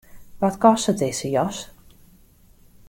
Wat 0.41 0.57
kostet 0.63 0.97
dizze 1.01 1.29
jas? 1.35 1.57